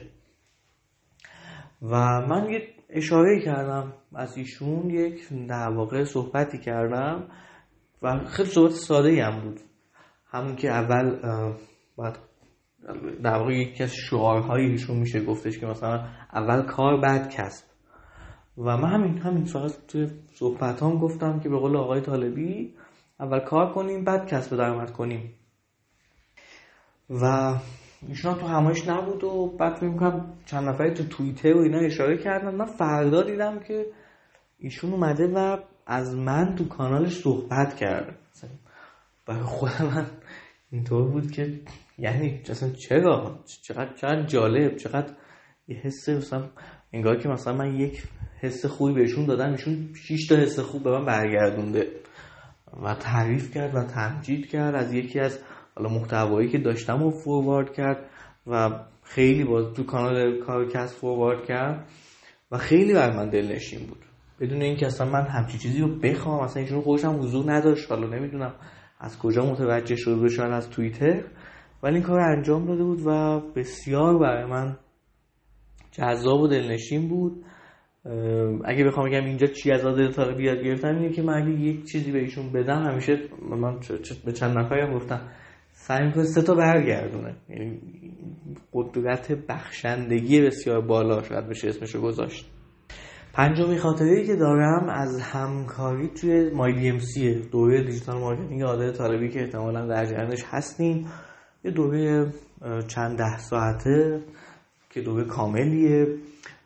و 1.82 2.20
من 2.28 2.50
یه 2.50 2.62
اشاره 2.90 3.40
کردم 3.40 3.92
از 4.14 4.36
ایشون 4.36 4.90
یک 4.90 5.28
در 5.48 5.68
واقع 5.68 6.04
صحبتی 6.04 6.58
کردم 6.58 7.28
و 8.02 8.24
خیلی 8.24 8.48
صحبت 8.48 8.70
ساده 8.70 9.24
هم 9.24 9.40
بود. 9.40 9.60
همون 10.30 10.56
که 10.56 10.70
اول 10.70 11.16
در 13.22 13.38
واقع 13.38 13.52
یکی 13.54 13.82
از 13.82 13.94
شعارهای 13.94 14.64
ایشون 14.64 14.96
میشه 14.96 15.24
گفتش 15.24 15.58
که 15.58 15.66
مثلا 15.66 16.04
اول 16.32 16.62
کار 16.62 17.00
بعد 17.00 17.30
کسب. 17.30 17.64
و 18.58 18.76
من 18.76 18.88
همین 18.88 19.18
همین 19.18 19.44
فقط 19.44 19.72
توی 19.88 20.10
صحبت 20.34 20.82
هم 20.82 20.98
گفتم 20.98 21.40
که 21.40 21.48
به 21.48 21.56
قول 21.56 21.76
آقای 21.76 22.00
طالبی 22.00 22.74
اول 23.20 23.40
کار 23.40 23.72
کنیم 23.72 24.04
بعد 24.04 24.26
کسب 24.26 24.56
درآمد 24.56 24.92
کنیم. 24.92 25.34
و 27.10 27.54
ایشون 28.06 28.34
تو 28.34 28.46
همایش 28.46 28.88
نبود 28.88 29.24
و 29.24 29.56
بعد 29.58 29.74
فکر 29.74 30.20
چند 30.46 30.68
نفری 30.68 30.94
تو 30.94 31.04
توییتر 31.04 31.56
و 31.56 31.60
اینا 31.60 31.78
اشاره 31.78 32.18
کردن. 32.18 32.54
من 32.54 32.64
فردا 32.64 33.22
دیدم 33.22 33.58
که 33.58 33.86
ایشون 34.58 34.92
اومده 34.92 35.26
و 35.26 35.56
از 35.86 36.14
من 36.16 36.54
تو 36.54 36.68
کانالش 36.68 37.20
صحبت 37.20 37.76
کرده. 37.76 38.14
برای 39.26 39.42
خود 39.42 39.82
من 39.82 40.06
اینطور 40.70 41.10
بود 41.10 41.30
که 41.30 41.60
یعنی 41.98 42.42
اصلا 42.48 42.70
چرا؟ 42.70 43.38
چقدر 43.62 43.94
چقدر 43.94 44.22
جالب 44.22 44.76
چقدر 44.76 45.12
یه 45.68 45.76
حس 45.76 46.08
مثلا 46.08 46.48
انگار 46.92 47.16
که 47.16 47.28
مثلا 47.28 47.54
من 47.54 47.74
یک 47.74 48.02
حس 48.40 48.66
خوبی 48.66 48.94
بهشون 48.94 49.26
دادم 49.26 49.50
ایشون 49.50 49.88
6 49.94 50.26
تا 50.26 50.36
حس 50.36 50.58
خوب 50.58 50.82
به 50.82 50.90
من 50.90 51.04
برگردونده 51.04 51.90
و 52.82 52.94
تعریف 52.94 53.54
کرد 53.54 53.74
و 53.74 53.84
تمجید 53.84 54.46
کرد 54.46 54.74
از 54.74 54.92
یکی 54.92 55.20
از 55.20 55.38
حالا 55.78 55.90
محتوایی 55.90 56.48
که 56.48 56.58
داشتم 56.58 57.02
رو 57.02 57.10
فوروارد 57.10 57.72
کرد 57.72 58.10
و 58.46 58.70
خیلی 59.02 59.44
با 59.44 59.62
تو 59.62 59.84
کانال 59.84 60.38
کارکست 60.38 61.00
فوروارد 61.00 61.44
کرد 61.46 61.88
و 62.50 62.58
خیلی 62.58 62.94
بر 62.94 63.16
من 63.16 63.28
دلنشین 63.28 63.86
بود. 63.86 64.04
بدون 64.40 64.62
اینکه 64.62 64.86
اصلا 64.86 65.10
من 65.10 65.26
همچی 65.26 65.58
چیزی 65.58 65.80
رو 65.80 65.88
بخوام 65.98 66.40
اصلا 66.40 66.62
ایشون 66.62 66.80
خودشم 66.80 67.18
حضور 67.20 67.52
نداشت. 67.52 67.92
حالا 67.92 68.06
نمی‌دونم 68.06 68.54
از 69.00 69.18
کجا 69.18 69.44
متوجه 69.44 69.96
شده 69.96 70.16
بشن 70.16 70.42
از 70.52 70.70
توییتر. 70.70 71.24
ولی 71.82 71.94
این 71.94 72.02
کار 72.02 72.20
انجام 72.20 72.66
داده 72.66 72.84
بود 72.84 73.06
و 73.06 73.40
بسیار 73.56 74.18
برای 74.18 74.44
من 74.44 74.76
جذاب 75.90 76.40
و 76.40 76.48
دلنشین 76.48 77.08
بود. 77.08 77.44
اگه 78.64 78.84
بخوام 78.84 79.08
بگم 79.08 79.24
اینجا 79.24 79.46
چی 79.46 79.70
از 79.70 79.84
عادل 79.84 80.12
طالبی 80.12 80.44
یاد 80.44 80.58
گرفتم 80.58 80.88
اینه 80.88 81.12
که 81.12 81.22
من 81.22 81.42
اگه 81.42 81.50
یک 81.50 81.84
چیزی 81.84 82.12
به 82.12 82.18
ایشون 82.18 82.52
بدم 82.52 82.82
همیشه 82.82 83.18
من 83.50 83.78
به 84.24 84.32
چند 84.32 84.58
نفری 84.58 84.80
هم 84.80 84.94
گفتم 84.94 85.28
سعی 85.88 86.06
می‌کنه 86.06 86.24
سه 86.24 86.42
تا 86.42 86.54
برگردونه. 86.54 87.36
یعنی 87.48 87.80
قدرت 88.72 89.32
بخشندگی 89.32 90.40
بسیار 90.40 90.80
بالا 90.80 91.22
شاید 91.22 91.48
بشه 91.48 91.68
اسمشو 91.68 92.00
گذاشت. 92.00 92.50
پنجمی 93.32 93.78
خاطره 93.78 94.08
ای 94.08 94.26
که 94.26 94.36
دارم 94.36 94.88
از 94.88 95.20
همکاری 95.20 96.08
توی 96.08 96.50
مای 96.50 96.88
ام 96.88 96.98
سی 96.98 97.34
دوره 97.52 97.84
digital 97.84 98.18
marketing 98.18 98.62
عادل 98.62 98.92
طالبی 98.92 99.28
که 99.28 99.40
احتمالا 99.40 99.86
در 99.86 100.04
جریانش 100.04 100.44
هستیم. 100.46 101.06
یه 101.64 101.70
دوره 101.70 102.32
چند 102.88 103.18
ده 103.18 103.38
ساعته 103.38 104.20
که 104.90 105.00
دوره 105.00 105.24
کاملیه 105.24 106.06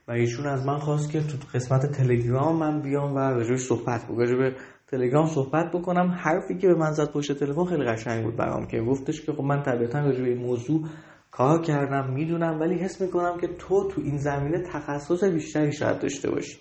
و 0.09 0.13
ایشون 0.13 0.47
از 0.47 0.67
من 0.67 0.79
خواست 0.79 1.11
که 1.13 1.21
تو 1.21 1.37
قسمت 1.55 1.87
تلگرام 1.87 2.57
من 2.57 2.83
بیام 2.83 3.15
و 3.15 3.19
راجبش 3.19 3.61
صحبت 3.61 4.01
راجب 4.17 4.57
تلگرام 4.93 5.27
صحبت 5.27 5.71
بکنم. 5.73 6.11
حرفی 6.11 6.59
که 6.59 6.69
به 6.69 6.75
من 6.75 6.93
زد 6.93 7.13
پشت 7.13 7.33
تلفن 7.33 7.65
خیلی 7.65 7.85
قشنگ 7.85 8.25
بود 8.25 8.37
برام 8.37 8.67
که 8.67 8.81
گفتش 8.81 9.27
که 9.27 9.33
خب 9.33 9.43
من 9.43 9.63
طبیعتا 9.63 10.01
راجب 10.01 10.25
این 10.25 10.39
موضوع 10.39 10.83
کار 11.31 11.63
کردم 11.63 12.13
می‌دونم 12.13 12.61
ولی 12.61 12.75
حس 12.79 13.01
می‌کنم 13.01 13.39
که 13.41 13.47
تو 13.47 13.89
تو 13.89 14.01
این 14.01 14.17
زمینه 14.17 14.63
تخصص 14.73 15.25
بیشتری 15.25 15.73
شاید 15.73 15.99
داشته 15.99 16.31
باشی. 16.31 16.57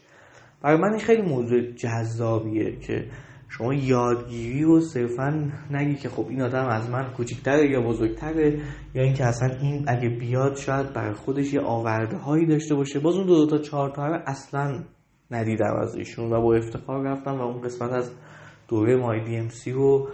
برای 0.62 0.78
من 0.78 0.90
این 0.90 1.00
خیلی 1.00 1.22
موضوع 1.22 1.62
جذابیه 1.62 2.80
که 2.80 3.06
شما 3.50 3.74
یادگیری 3.74 4.64
و 4.64 4.80
صرفا 4.80 5.52
نگی 5.72 5.96
که 5.96 6.10
خب 6.10 6.26
این 6.30 6.42
آدم 6.42 6.68
از 6.68 6.90
من 6.90 7.14
کوچکتره 7.14 7.70
یا 7.70 7.82
بزرگتره 7.82 8.60
یا 8.94 9.04
اینکه 9.04 9.26
اصلا 9.26 9.50
این 9.62 9.86
اگه 9.88 10.10
بیاد 10.10 10.56
شاید 10.56 10.94
برای 10.94 11.14
خودش 11.14 11.54
یه 11.54 11.62
آورده 11.62 12.18
هایی 12.18 12.46
داشته 12.46 12.76
باشه. 12.76 13.00
باز 13.00 13.16
اون 13.16 13.28
دو, 13.28 13.46
دو 13.46 13.58
تا 13.58 13.64
چهار 13.64 13.90
تا 13.90 14.04
اصلا 14.04 14.84
ندیدم 15.32 15.76
از 15.82 15.96
ایشون 15.96 16.34
و 16.34 16.42
با 16.42 16.56
افتخار 16.56 17.04
رفتم 17.04 17.38
و 17.38 17.42
اون 17.42 17.62
قسمت 17.62 17.92
از 17.92 18.12
دوره 18.68 18.96
مای 18.96 19.24
دی 19.24 19.38
ام 19.38 19.50
سی 19.50 19.72
رو 19.72 20.10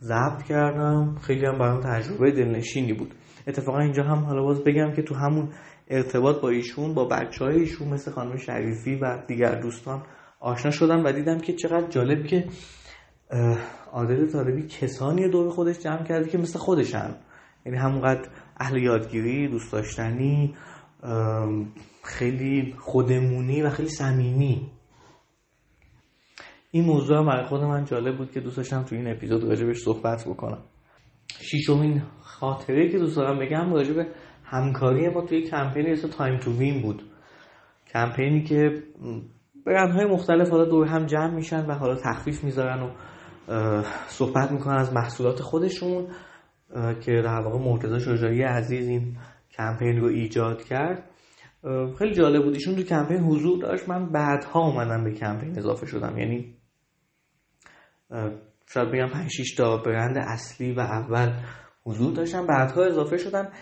ضبط 0.00 0.42
کردم. 0.42 1.14
خیلی 1.22 1.46
هم 1.46 1.58
برام 1.58 1.80
تجربه 1.80 2.30
دلنشینی 2.30 2.92
بود. 2.92 3.14
اتفاقا 3.46 3.78
اینجا 3.78 4.02
هم 4.02 4.24
حالا 4.24 4.42
باز 4.42 4.64
بگم 4.64 4.92
که 4.92 5.02
تو 5.02 5.14
همون 5.14 5.48
ارتباط 5.88 6.40
با 6.40 6.48
ایشون 6.48 6.94
با 6.94 7.04
بچه 7.04 7.44
های 7.44 7.58
ایشون 7.58 7.88
مثل 7.88 8.10
خانم 8.10 8.36
شریفی 8.36 8.96
و 8.96 9.22
دیگر 9.26 9.60
دوستان 9.60 10.02
آشنا 10.40 10.70
شدم 10.70 11.04
و 11.04 11.12
دیدم 11.12 11.38
که 11.38 11.52
چقدر 11.52 11.88
جالب 11.88 12.26
که 12.26 12.44
عادل 13.92 14.26
طالبی 14.26 14.66
کسانی 14.66 15.28
دور 15.28 15.50
خودش 15.50 15.78
جمع 15.78 16.04
کرده 16.04 16.28
که 16.28 16.38
مثل 16.38 16.58
خودشن. 16.58 17.14
یعنی 17.66 17.78
همونقدر 17.78 18.28
اهل 18.56 18.76
یادگیری 18.76 19.48
دوست 19.48 19.72
داشتنی 19.72 20.54
خیلی 22.02 22.74
خودمونی 22.78 23.62
و 23.62 23.70
خیلی 23.70 23.88
صمیمی. 23.88 24.70
این 26.70 26.84
موضوع 26.84 27.18
هم 27.18 27.26
برای 27.26 27.46
خود 27.46 27.60
من 27.60 27.84
جالب 27.84 28.18
بود 28.18 28.30
که 28.30 28.40
دوست 28.40 28.56
داشتم 28.56 28.82
تو 28.82 28.94
این 28.94 29.08
اپیزود 29.08 29.44
راجبش 29.44 29.76
صحبت 29.76 30.28
بکنم. 30.28 30.58
ششمین 31.40 32.02
خاطره 32.20 32.88
که 32.88 32.98
دوست 32.98 33.16
دارم 33.16 33.38
بگم 33.38 33.72
راجب 33.72 34.06
همکاری 34.44 35.08
ما 35.08 35.26
توی 35.26 35.42
کمپینی 35.42 35.90
اسم 35.90 36.08
تایم 36.08 36.38
تو 36.38 36.52
وین 36.58 36.82
بود. 36.82 37.02
کمپینی 37.92 38.42
که 38.42 38.82
برندهای 39.66 40.06
مختلف 40.06 40.50
حالا 40.50 40.64
دور 40.64 40.86
هم 40.86 41.06
جمع 41.06 41.34
میشن 41.34 41.66
و 41.66 41.74
حالا 41.74 41.94
تخفیف 41.94 42.44
می‌ذارن 42.44 42.82
و 42.82 42.90
صحبت 44.06 44.52
می‌کنن 44.52 44.76
از 44.76 44.92
محصولات 44.92 45.40
خودشون 45.40 46.06
که 47.00 47.12
در 47.24 47.40
واقع 47.40 47.58
مرتضی 47.58 48.00
شجاعی 48.00 48.42
عزیز 48.42 48.88
این 48.88 49.16
کمپین 49.52 50.00
رو 50.00 50.06
ایجاد 50.06 50.64
کرد. 50.64 51.10
خیلی 51.98 52.14
جالب 52.14 52.44
بود. 52.44 52.54
ایشون 52.54 52.76
تو 52.76 52.82
کمپین 52.82 53.18
حضور 53.18 53.62
داشت. 53.62 53.88
من 53.88 54.12
بعدها 54.12 54.60
اومدم 54.60 55.04
به 55.04 55.12
کمپین 55.12 55.58
اضافه 55.58 55.86
شدم. 55.86 56.18
یعنی 56.18 56.56
شاید 58.68 58.90
بگم 58.90 59.08
5 59.08 59.30
6 59.30 59.54
تا 59.54 59.76
برند 59.76 60.18
اصلی 60.18 60.72
و 60.72 60.80
اول 60.80 61.32
حضور 61.84 62.14
داشتم. 62.14 62.46
بعدها 62.46 62.84
اضافه 62.84 63.16
شدم. 63.16 63.52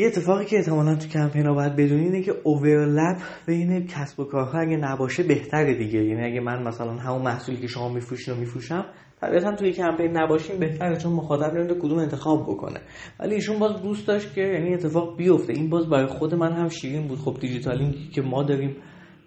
یه 0.00 0.06
اتفاقی 0.06 0.44
که 0.44 0.56
احتمالا 0.56 0.94
تو 0.94 1.08
کمپین 1.08 1.46
ها 1.46 1.54
باید 1.54 1.76
بدونی 1.76 2.04
اینه 2.04 2.22
که 2.22 2.34
اوورلپ 2.44 3.16
بین 3.46 3.86
کسب 3.86 4.20
و 4.20 4.24
کارها 4.24 4.58
اگه 4.58 4.76
نباشه 4.76 5.22
بهتره 5.22 5.74
دیگه. 5.74 6.04
یعنی 6.04 6.24
اگه 6.24 6.40
من 6.40 6.62
مثلا 6.62 6.92
همون 6.92 7.22
محصولی 7.22 7.58
که 7.58 7.66
شما 7.66 7.88
میفروشین 7.88 8.34
و 8.34 8.36
میفروشم 8.36 8.84
طبیعتا 9.20 9.56
توی 9.56 9.72
کمپین 9.72 10.16
نباشیم 10.16 10.58
بهتره 10.58 10.96
چون 10.96 11.12
مخاطب 11.12 11.54
نمیده 11.54 11.74
کدوم 11.74 11.98
انتخاب 11.98 12.42
بکنه. 12.42 12.80
ولی 13.20 13.34
ایشون 13.34 13.58
باز 13.58 13.82
دوست 13.82 14.06
داشت 14.06 14.34
که 14.34 14.40
یعنی 14.40 14.74
اتفاق 14.74 15.16
بیفته. 15.16 15.52
این 15.52 15.70
باز 15.70 15.88
برای 15.88 16.06
خود 16.06 16.34
من 16.34 16.52
هم 16.52 16.68
شیرین 16.68 17.08
بود. 17.08 17.18
خب 17.18 17.36
دیجیتالینگی 17.40 18.08
که 18.08 18.22
ما 18.22 18.42
داریم 18.42 18.76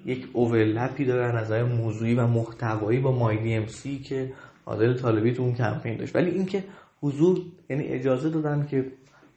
یک 0.06 0.28
اوورلپی 0.34 1.06
داره 1.06 1.26
از 1.26 1.44
نظر 1.44 1.64
موضوعی 1.64 2.16
و 2.16 2.28
محتوایی 2.28 3.00
با 3.00 3.12
مای 3.12 3.54
ام 3.56 3.66
سی 3.66 4.00
که 4.00 4.34
عادل 4.66 4.94
طالبی 4.94 5.34
تو 5.34 5.44
اون 5.44 5.54
کمپین 5.54 5.98
داشت. 5.98 6.16
ولی 6.16 6.32
اینکه 6.32 6.64
حضور 7.02 7.40
یعنی 7.70 7.84
اجازه 7.84 8.30
دادن 8.30 8.68
که 8.72 8.86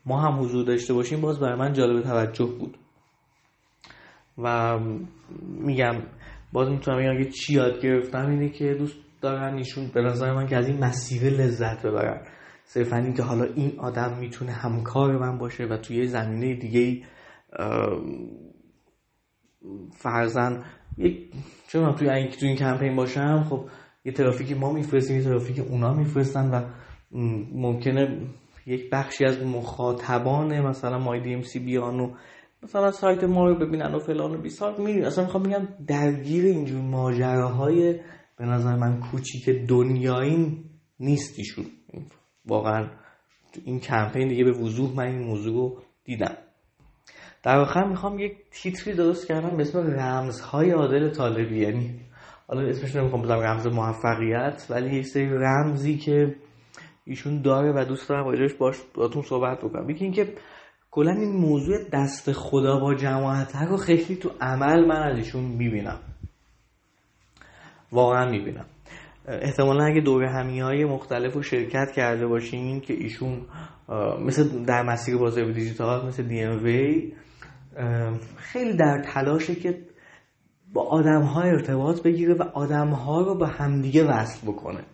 ما 0.06 0.20
هم 0.20 0.40
حضور 0.40 0.64
داشته 0.64 0.94
باشیم 0.94 1.20
باز 1.20 1.40
برای 1.40 1.58
من 1.58 1.72
جالب 1.72 2.02
توجه 2.02 2.44
بود. 2.44 2.76
و 4.38 4.78
میگم 5.40 5.94
باز 6.52 6.68
می‌تونم 6.68 6.98
بگم 6.98 7.24
که 7.24 7.30
چی 7.30 7.54
یاد 7.54 7.80
گرفتم 7.80 8.30
اینه 8.30 8.48
که 8.48 8.74
دوست 8.74 8.96
دارن 9.20 9.56
ایشون 9.56 9.90
به 9.94 10.02
نظر 10.02 10.32
من 10.32 10.46
که 10.46 10.56
از 10.56 10.68
این 10.68 10.84
مسیر 10.84 11.22
لذت 11.22 11.86
ببرن. 11.86 12.26
صرفا 12.64 12.96
اینکه 12.96 13.22
حالا 13.22 13.44
این 13.44 13.72
آدم 13.78 14.18
می‌تونه 14.20 14.52
همکار 14.52 15.18
من 15.18 15.38
باشه 15.38 15.64
و 15.64 15.76
توی 15.76 16.06
زمینه 16.06 16.54
دیگه 16.54 17.02
فرزن 19.92 20.64
یک 20.98 21.32
چون 21.68 21.94
توی 21.94 22.10
این 22.10 22.30
توی 22.30 22.48
این 22.48 22.56
کمپین 22.56 22.96
باشم 22.96 23.46
خب 23.50 23.64
یه 24.04 24.12
ترافیک 24.12 24.56
ما 24.56 24.72
میفرستیم 24.72 25.16
یه 25.16 25.24
ترافیک 25.24 25.58
اونا 25.58 25.94
میفرستن 25.94 26.50
و 26.50 26.62
ممکنه 27.52 28.26
یک 28.66 28.90
بخشی 28.90 29.24
از 29.24 29.42
مخاطبان 29.42 30.60
مثلا 30.60 30.98
مای 30.98 31.20
دی 31.20 31.34
ام 31.34 31.42
سی 31.42 31.58
بیان 31.58 32.00
و 32.00 32.14
مثلا 32.62 32.90
سایت 32.90 33.24
ما 33.24 33.48
رو 33.48 33.54
ببینن 33.54 33.94
و 33.94 33.98
فلان 33.98 34.34
و 34.34 34.38
بیسار. 34.38 34.80
میرین 34.80 35.04
اصلا 35.04 35.24
می‌خوام 35.24 35.42
بگم 35.42 35.68
درگیر 35.86 36.44
اینجور 36.44 36.80
ماجراهای 36.80 38.00
به 38.38 38.44
نظر 38.44 38.76
من 38.76 39.00
کوچیک 39.00 39.48
دنیایی 39.68 40.64
نیست 41.00 41.38
ایشون. 41.38 41.64
واقعا 42.46 42.90
این 43.64 43.80
کمپین 43.80 44.28
دیگه 44.28 44.44
به 44.44 44.52
وضوح 44.52 44.96
من 44.96 45.06
این 45.06 45.18
موضوع 45.18 45.54
رو 45.54 45.82
دیدم. 46.04 46.36
در 47.42 47.58
آخر 47.58 47.84
می‌خوام 47.84 48.18
یک 48.18 48.32
تیتری 48.50 48.94
درست 48.94 49.28
کردم 49.28 49.56
به 49.56 49.62
اسم 49.62 49.78
رمزهای 49.78 50.70
عادل 50.70 51.10
طالبی. 51.10 51.58
یعنی 51.58 52.00
حالا 52.48 52.68
اسمش 52.68 52.96
نمی‌خوام 52.96 53.22
بزنم 53.22 53.40
رمز 53.40 53.66
موفقیت 53.66 54.66
ولی 54.70 54.96
یک 54.96 55.06
سری 55.06 55.28
رمزی 55.28 55.96
که 55.96 56.36
ایشون 57.06 57.42
داره 57.42 57.72
و 57.72 57.84
دوست 57.84 58.08
دارم 58.08 58.24
راجعش 58.24 58.54
باش 58.54 58.76
باتون 58.94 59.22
صحبت 59.22 59.58
بکنم. 59.58 59.90
یکی 59.90 60.04
اینکه 60.04 60.34
کلا 60.90 61.10
این 61.10 61.32
موضوع 61.32 61.76
دست 61.92 62.32
خدا 62.32 62.80
با 62.80 62.94
جماعت 62.94 63.56
رو 63.56 63.76
خیلی 63.76 64.16
تو 64.16 64.30
عمل 64.40 64.86
من 64.86 65.02
از 65.02 65.16
ایشون 65.16 65.44
می‌بینم. 65.44 65.98
واقعا 67.92 68.30
می‌بینم. 68.30 68.66
احتمالا 69.28 69.84
اگه 69.84 70.00
دوره 70.00 70.30
همی 70.30 70.60
های 70.60 70.84
مختلف 70.84 71.34
رو 71.34 71.42
شرکت 71.42 71.92
کرده 71.92 72.26
باشین 72.26 72.80
که 72.80 72.94
ایشون 72.94 73.46
مثل 74.20 74.64
در 74.64 74.82
مسیر 74.82 75.16
بازار 75.16 75.52
دیجیتال 75.52 76.06
مثل 76.06 76.22
دی 76.22 76.42
ام 76.42 76.64
وی 76.64 77.12
خیلی 78.36 78.76
در 78.76 79.02
تلاشه 79.04 79.54
که 79.54 79.78
با 80.72 80.82
آدم 80.88 81.22
های 81.22 81.50
ارتباط 81.50 82.02
بگیره 82.02 82.34
و 82.34 82.42
آدم 82.42 82.88
ها 82.88 83.20
رو 83.20 83.34
با 83.34 83.46
همدیگه 83.46 84.04
وصل 84.04 84.52
بکنه. 84.52 84.84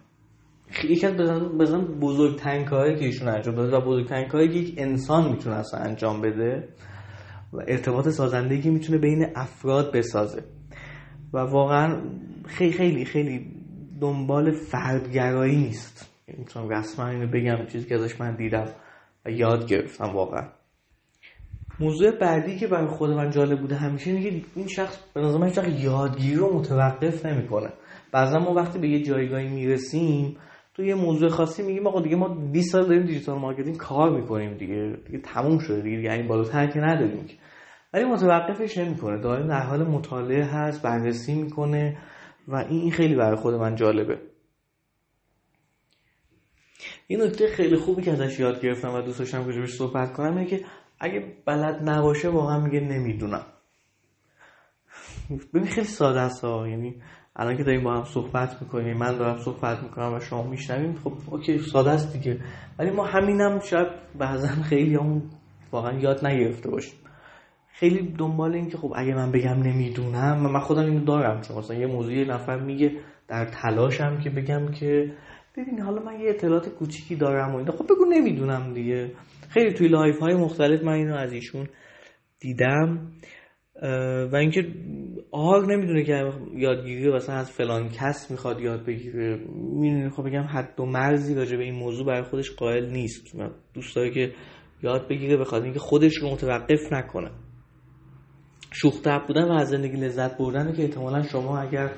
یکی 0.84 1.06
از 1.06 1.14
بزن 1.58 1.84
بزرگترین 1.84 2.64
کاری 2.64 2.96
که 2.96 3.04
ایشون 3.04 3.28
انجام 3.28 3.54
داده 3.54 3.76
و 3.76 3.80
بزرگترین 3.80 4.28
کاری 4.28 4.48
که 4.48 4.54
یک 4.54 4.74
انسان 4.78 5.30
می‌تونه 5.30 5.56
اصلا 5.56 5.80
انجام 5.80 6.20
بده 6.20 6.68
و 7.52 7.56
ارتباط 7.68 8.08
سازندگی 8.08 8.70
می‌تونه 8.70 8.98
بین 8.98 9.26
افراد 9.36 9.96
بسازه. 9.96 10.42
و 11.32 11.38
واقعا 11.38 12.02
خیلی 12.46 12.72
خیلی 12.72 13.04
خیلی 13.04 13.46
دنبال 14.00 14.50
فردگرایی 14.50 15.56
نیست. 15.56 16.10
می‌تونم 16.38 16.68
رسما 16.68 17.08
اینو 17.08 17.26
بگم 17.26 17.66
چیزی 17.66 17.88
که 17.88 17.94
ازش 17.94 18.20
من 18.20 18.36
دیدم 18.36 18.68
و 19.26 19.30
یاد 19.30 19.66
گرفتم 19.66 20.10
واقعا. 20.14 20.48
موضوع 21.80 22.10
بعدی 22.10 22.58
که 22.58 22.66
برای 22.66 22.88
خود 22.88 23.10
من 23.10 23.30
جالب 23.30 23.60
بوده 23.60 23.76
همیشه 23.76 24.10
اینه 24.10 24.30
که 24.30 24.46
این 24.56 24.66
شخص 24.66 24.98
به 25.14 25.20
نظر 25.20 25.38
من 25.38 25.52
یادگیری 25.80 26.36
رو 26.36 26.58
متوقف 26.58 27.26
نمی‌کنه. 27.26 27.72
بعضا 28.12 28.38
ما 28.38 28.54
وقتی 28.54 28.78
به 28.78 28.88
یه 28.88 29.02
جایگاهی 29.02 29.48
می‌رسیم 29.48 30.36
تو 30.74 30.84
یه 30.84 30.94
موضوع 30.94 31.28
خاصی 31.28 31.62
میگیم 31.62 31.86
آقا 31.86 32.00
دیگه 32.00 32.16
ما 32.16 32.28
20 32.28 32.72
سال 32.72 32.86
داریم 32.86 33.02
digital 33.02 33.38
marketing 33.38 33.76
کار 33.76 34.20
می‌کنیم 34.20 34.54
دیگه. 34.54 34.98
دیگه 35.06 35.18
تموم 35.18 35.58
شده 35.58 35.80
دیگه. 35.80 36.00
یعنی 36.00 36.22
بالاتر 36.22 36.66
که 36.66 36.80
نداریم 36.80 37.26
ولی 37.92 38.04
متوقفش 38.04 38.78
نمی‌کنه. 38.78 39.18
دائم 39.20 39.46
در 39.46 39.60
حال 39.60 39.82
مطالعه 39.88 40.44
هست 40.44 40.82
بررسی 40.82 41.34
می‌کنه 41.34 41.98
و 42.48 42.56
این 42.56 42.90
خیلی 42.90 43.14
برای 43.14 43.36
خود 43.36 43.54
من 43.54 43.74
جالبه. 43.74 44.18
این 47.06 47.22
نکته 47.22 47.46
خیلی 47.46 47.76
خوبی 47.76 48.02
که 48.02 48.10
ازش 48.12 48.40
یاد 48.40 48.60
گرفتم 48.62 48.94
و 48.94 49.00
دوست 49.02 49.18
داشتم 49.18 49.46
راجبش 49.46 49.70
صحبت 49.70 50.12
کنم 50.12 50.36
اینه 50.36 50.50
که 50.50 50.64
اگه 51.00 51.36
بلد 51.46 51.88
نباشه 51.88 52.28
واقعا 52.28 52.60
میگه 52.60 52.80
نمی‌دونم. 52.80 53.46
ببین 55.54 55.66
خیلی 55.66 55.86
ساده 55.86 56.20
است 56.20 56.44
یعنی 56.44 57.02
الان 57.36 57.56
که 57.56 57.64
داریم 57.64 57.84
با 57.84 57.94
هم 57.94 58.04
صحبت 58.04 58.62
می‌کنیم 58.62 58.96
من 58.96 59.18
دارم 59.18 59.38
صحبت 59.38 59.82
می‌کنم 59.82 60.14
و 60.14 60.20
شما 60.20 60.42
میشنویم 60.42 60.94
خب 60.94 61.12
اوکی 61.30 61.58
ساده 61.58 61.90
است 61.90 62.12
دیگه. 62.12 62.40
ولی 62.78 62.90
ما 62.90 63.06
همینم 63.06 63.60
شاید 63.60 63.88
بعضا 64.18 64.48
خیلی 64.48 64.94
هم 64.94 65.22
واقعا 65.72 65.98
یاد 65.98 66.26
نگرفته 66.26 66.70
باشیم. 66.70 66.94
خیلی 67.72 68.14
دنبال 68.18 68.54
این 68.54 68.68
که 68.68 68.78
خب 68.78 68.92
اگه 68.96 69.14
من 69.14 69.32
بگم 69.32 69.62
نمی‌دونم 69.62 70.52
من 70.52 70.60
خودم 70.60 70.84
اینو 70.84 71.04
دارم 71.04 71.40
چون 71.40 71.58
مثلا 71.58 71.76
یه 71.76 71.86
موضوع 71.86 72.12
یه 72.12 72.24
نفر 72.24 72.60
میگه 72.60 72.92
در 73.28 73.44
تلاشم 73.44 74.18
که 74.18 74.30
بگم 74.30 74.70
که 74.70 75.12
ببین 75.56 75.80
حالا 75.80 76.02
من 76.02 76.20
یه 76.20 76.30
اطلاعات 76.30 76.68
کوچیکی 76.68 77.16
دارم 77.16 77.54
و 77.54 77.56
اینا. 77.56 77.72
خب 77.72 77.84
بگو 77.84 78.04
نمی‌دونم 78.04 78.74
دیگه. 78.74 79.12
خیلی 79.48 79.72
توی 79.72 79.88
live 79.88 80.18
های 80.18 80.34
مختلف 80.34 80.82
من 80.82 80.92
اینو 80.92 81.14
از 81.14 81.32
ایشون 81.32 81.68
دیدم. 82.40 83.12
و 84.32 84.36
اینکه 84.36 84.66
اگه 85.30 85.70
نمی‌دونه 85.70 86.04
که 86.04 86.32
یادگیری 86.56 87.12
مثلا 87.12 87.34
از 87.34 87.50
فلان 87.50 87.88
کس 87.88 88.30
می‌خواد 88.30 88.60
یاد 88.60 88.84
بگیره. 88.86 89.40
می‌دونه 89.56 90.10
خب 90.10 90.26
بگم 90.26 90.42
حد 90.42 90.80
و 90.80 90.86
مرزی 90.86 91.34
راجع 91.34 91.56
به 91.56 91.62
این 91.62 91.74
موضوع 91.74 92.06
برای 92.06 92.22
خودش 92.22 92.50
قائل 92.50 92.90
نیست. 92.90 93.36
دوست 93.74 93.96
داره 93.96 94.10
که 94.10 94.32
یاد 94.82 95.08
بگیره 95.08 95.36
بخواد 95.36 95.62
اینکه 95.62 95.78
خودش 95.78 96.16
رو 96.16 96.30
متوقف 96.30 96.92
نکنه. 96.92 97.30
شوخ 98.72 98.94
بودن 99.26 99.48
و 99.48 99.52
از 99.52 99.68
زندگی 99.68 99.96
لذت 99.96 100.38
بردن 100.38 100.72
که 100.72 100.82
احتمالا 100.82 101.22
شما 101.22 101.58
اگر 101.58 101.90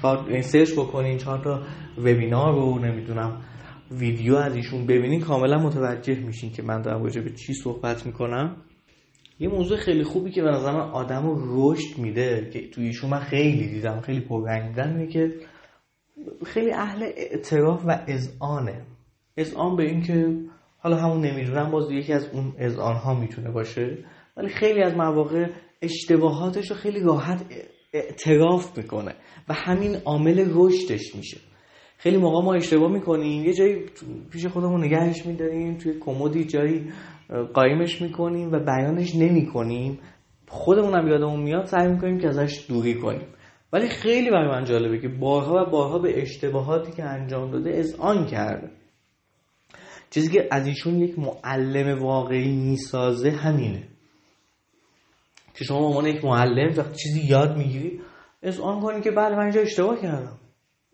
چهار 0.00 0.40
سرچ 0.40 0.72
بکنین 0.72 1.18
چهار 1.18 1.38
تا 1.38 1.62
وبینار 1.98 2.54
رو 2.54 2.78
نمی‌دونم 2.78 3.42
ویدیو 3.90 4.34
از 4.34 4.56
ایشون 4.56 4.86
ببینین 4.86 5.20
کاملا 5.20 5.58
متوجه 5.58 6.20
میشین 6.20 6.52
که 6.52 6.62
من 6.62 6.82
دارم 6.82 7.02
راجع 7.02 7.20
به 7.20 7.30
چی 7.30 7.54
صحبت 7.54 8.06
می‌کنم. 8.06 8.56
یه 9.40 9.48
موضوع 9.48 9.76
خیلی 9.76 10.04
خوبی 10.04 10.30
که 10.30 10.42
به 10.42 10.50
نظر 10.50 10.72
من 10.72 10.90
آدم 10.90 11.26
رو 11.26 11.38
رشد 11.72 11.98
میده 11.98 12.50
که 12.52 12.68
توی 12.68 12.86
ایشون 12.86 13.10
من 13.10 13.20
خیلی 13.20 13.68
دیدم 13.68 14.00
خیلی 14.00 14.20
پررنگ 14.20 14.68
دیدم 14.68 15.06
که 15.06 15.34
خیلی 16.46 16.72
اهل 16.72 17.02
اعتراف 17.02 17.84
و 17.86 18.04
اذعانه. 18.06 18.82
اذعان 19.36 19.76
به 19.76 19.82
این 19.82 20.02
که 20.02 20.36
حالا 20.78 20.96
همون 20.96 21.26
نمی‌دونم 21.26 21.70
باز 21.70 21.90
یکی 21.90 22.12
از 22.12 22.28
اون 22.32 22.52
اذعان 22.58 22.96
ها 22.96 23.14
می‌تونه 23.14 23.50
باشه. 23.50 23.98
ولی 24.36 24.48
خیلی 24.48 24.82
از 24.82 24.94
مواقع 24.94 25.46
اشتباهاتش 25.82 26.70
رو 26.70 26.76
خیلی 26.76 27.00
راحت 27.00 27.44
اعتراف 27.92 28.78
می‌کنه 28.78 29.14
و 29.48 29.52
همین 29.52 29.96
عامل 29.96 30.50
رشدش 30.54 31.14
میشه. 31.14 31.40
خیلی 32.02 32.16
موقع 32.16 32.44
ما 32.44 32.54
اشتباه 32.54 32.92
می‌کنیم. 32.92 33.44
یه 33.44 33.54
جایی 33.54 33.76
پیش 34.30 34.46
خودمون 34.46 34.84
نگهش 34.84 35.26
میداریم 35.26 35.76
توی 35.76 35.98
کمدی 36.00 36.44
جایی 36.44 36.92
قایمش 37.54 38.02
می‌کنیم 38.02 38.52
و 38.52 38.58
بیانش 38.58 39.14
نمی‌کنیم. 39.14 39.98
خودمون 40.48 40.94
هم 40.94 41.08
یادمون 41.08 41.42
میاد 41.42 41.64
سعی 41.64 41.88
می‌کنیم 41.88 42.18
که 42.18 42.28
ازش 42.28 42.66
دوری 42.68 42.94
کنیم. 42.94 43.26
ولی 43.72 43.88
خیلی 43.88 44.30
برای 44.30 44.48
من 44.48 44.64
جالبه 44.64 44.98
که 44.98 45.08
بارها 45.08 45.54
و 45.54 45.70
بارها 45.70 45.98
به 45.98 46.22
اشتباهاتی 46.22 46.92
که 46.92 47.04
انجام 47.04 47.50
داده 47.50 47.78
از 47.78 47.94
آن 47.98 48.26
کرده. 48.26 48.70
چیزی 50.10 50.32
که 50.32 50.48
از 50.50 50.66
ایشون 50.66 51.00
یک 51.00 51.18
معلم 51.18 52.02
واقعی 52.02 52.56
می‌سازه 52.56 53.30
همینه. 53.30 53.82
که 55.54 55.64
شما 55.64 55.78
به 55.78 55.84
عنوان 55.84 56.06
یک 56.06 56.24
معلم 56.24 56.74
وقتی 56.76 56.96
چیزی 56.96 57.20
یاد 57.28 57.56
می‌گیری 57.56 58.00
از 58.42 58.60
آن 58.60 58.80
کنی 58.80 59.00
که 59.00 59.10
بله، 59.10 59.36
من 59.36 59.42
اینجا 59.42 59.60
اشتباه 59.60 60.00
کردم. 60.00 60.39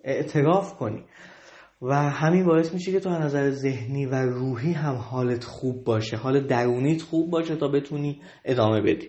اعتراف 0.06 0.74
کنی. 0.74 1.04
و 1.82 1.94
همین 1.94 2.44
باعث 2.44 2.74
میشه 2.74 2.92
که 2.92 3.00
تو 3.00 3.08
از 3.08 3.22
نظر 3.22 3.50
ذهنی 3.50 4.06
و 4.06 4.14
روحی 4.14 4.72
هم 4.72 4.94
حالت 4.94 5.44
خوب 5.44 5.84
باشه. 5.84 6.16
حال 6.16 6.46
درونیت 6.46 7.02
خوب 7.02 7.30
باشه 7.30 7.56
تا 7.56 7.68
بتونی 7.68 8.20
ادامه 8.44 8.80
بدی. 8.80 9.08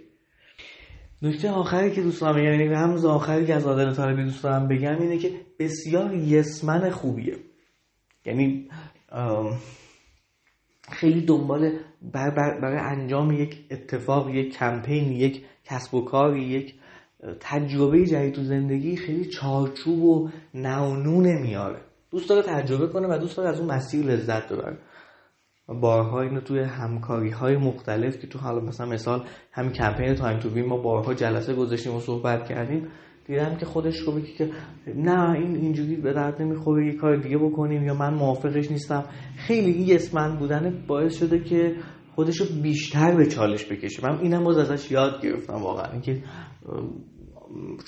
نکته 1.21 1.49
آخری 1.49 1.91
که 1.91 2.01
دوست 2.01 2.21
دارم 2.21 2.35
بگم 2.35 2.43
یعنی 2.43 2.67
رمز 2.67 3.05
آخری 3.05 3.45
که 3.45 3.55
از 3.55 3.67
عادل 3.67 3.93
طالبی 3.93 4.23
دوست 4.23 4.43
دارم 4.43 4.67
بگم 4.67 5.01
اینه 5.01 5.17
که 5.17 5.31
بسیار 5.59 6.15
یسمن 6.15 6.89
خوبیه. 6.89 7.37
یعنی 8.25 8.69
خیلی 10.91 11.21
دنبال 11.21 11.79
برای 12.13 12.79
انجام 12.79 13.31
یک 13.31 13.65
اتفاق 13.71 14.29
یک 14.29 14.57
کمپین 14.57 15.11
یک 15.11 15.45
کسب 15.65 15.93
و 15.93 16.01
کار 16.05 16.37
یک 16.37 16.75
تجربه 17.39 18.05
جدید 18.05 18.33
تو 18.33 18.43
زندگی 18.43 18.95
خیلی 18.95 19.25
چارچوب 19.25 20.03
و 20.03 20.29
نونونه 20.53 21.41
میاره. 21.41 21.81
دوست 22.11 22.29
داره 22.29 22.41
تجربه 22.41 22.87
کنه 22.87 23.07
و 23.07 23.17
دوست 23.17 23.37
داره 23.37 23.49
از 23.49 23.59
اون 23.59 23.71
مسیر 23.71 24.05
لذت 24.05 24.53
ببره. 24.53 24.77
بارها 25.67 26.21
اینو 26.21 26.41
توی 26.41 26.59
همکاری 26.59 27.29
های 27.29 27.57
مختلف 27.57 28.19
که 28.19 28.27
تو 28.27 28.39
حالا 28.39 28.59
مثلا 28.59 28.87
مثال 28.87 29.23
همین 29.51 29.71
کمپین 29.71 30.15
تایم 30.15 30.39
تو 30.39 30.49
ما 30.49 30.77
بارها 30.77 31.13
جلسه 31.13 31.53
گذاشتیم 31.53 31.95
و 31.95 31.99
صحبت 31.99 32.49
کردیم 32.49 32.87
دیدم 33.27 33.55
که 33.55 33.65
خودش 33.65 33.99
رو 33.99 34.21
که 34.21 34.49
نه 34.95 35.31
این 35.31 35.55
اینجوری 35.55 35.95
به 35.95 36.13
درد 36.13 36.41
نمی‌خوره 36.41 36.87
یه 36.87 36.93
کار 36.93 37.15
دیگه 37.15 37.37
بکنیم 37.37 37.83
یا 37.83 37.93
من 37.93 38.13
موافقش 38.13 38.71
نیستم. 38.71 39.05
خیلی 39.37 39.71
این 39.71 39.95
اسمن 39.95 40.35
بودن 40.35 40.83
باعث 40.87 41.15
شده 41.15 41.39
که 41.39 41.75
خودش 42.17 42.41
رو 42.41 42.61
بیشتر 42.61 43.15
به 43.15 43.25
چالش 43.25 43.65
بکشه. 43.65 44.09
من 44.09 44.19
اینم 44.19 44.43
باز 44.43 44.57
ازش 44.57 44.91
یاد 44.91 45.21
گرفتم 45.23 45.53
واقعا. 45.53 45.91
اینکه 45.91 46.23